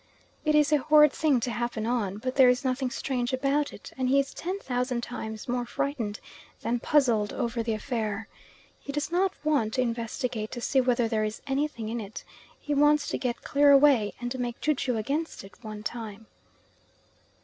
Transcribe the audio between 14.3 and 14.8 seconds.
make ju